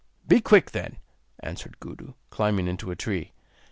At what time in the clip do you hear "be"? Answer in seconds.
0.27-0.41